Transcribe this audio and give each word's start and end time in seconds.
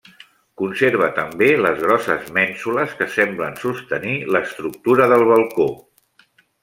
Conserva 0.59 1.09
també 1.17 1.49
les 1.65 1.77
grosses 1.83 2.31
mènsules 2.37 2.95
que 3.01 3.09
semblen 3.17 3.59
sostenir 3.65 4.17
l'estructura 4.37 5.11
del 5.13 5.27
balcó. 5.35 5.69